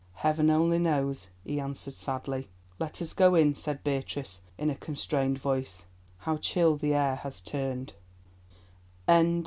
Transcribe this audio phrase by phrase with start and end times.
[0.15, 2.47] "Heaven only knows!" he answered sadly.
[2.79, 5.85] "Let us go in," said Beatrice, in a constrained voice;
[6.17, 7.93] "how chill the air has turned."